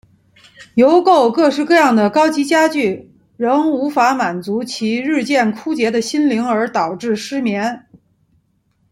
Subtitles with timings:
[0.73, 7.85] 邮购各式各样的高级家具仍无法满足其日渐枯竭的心灵而导致失眠。